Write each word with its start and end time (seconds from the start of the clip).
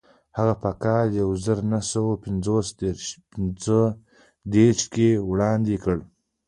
هغه 0.37 0.53
په 0.63 0.71
کال 0.83 1.07
یو 1.21 1.29
زر 1.43 1.57
نهه 1.71 1.83
سوه 1.93 2.13
پنځه 3.33 3.81
دېرش 4.53 4.81
کې 4.93 5.09
وړاندې 5.29 5.75
کړه. 5.83 6.03